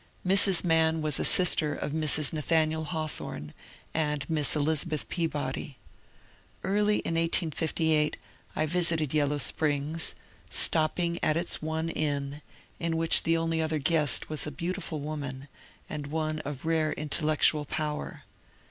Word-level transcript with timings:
Mrs. 0.25 0.63
Mann 0.63 1.03
was 1.03 1.19
a 1.19 1.23
sister 1.23 1.75
of 1.75 1.91
Mrs. 1.91 2.33
Na 2.33 2.41
thaniel 2.41 2.87
Hawthorne 2.87 3.53
and 3.93 4.27
Miss 4.27 4.55
Elizabeth 4.55 5.07
Peabody. 5.09 5.77
Early 6.63 6.95
in 7.05 7.13
1858 7.13 8.17
I 8.55 8.65
visited 8.65 9.13
Yellow 9.13 9.37
Springs, 9.37 10.15
stopping 10.49 11.19
at 11.23 11.37
its 11.37 11.61
one 11.61 11.89
inn, 11.89 12.41
in 12.79 12.97
which 12.97 13.21
the 13.21 13.37
only 13.37 13.61
other 13.61 13.77
guest 13.77 14.27
was 14.27 14.47
a 14.47 14.51
beautiful 14.51 14.99
woman, 15.01 15.47
and 15.87 16.07
one 16.07 16.39
of 16.39 16.65
rare 16.65 16.93
intellectual 16.93 17.65
power. 17.65 18.23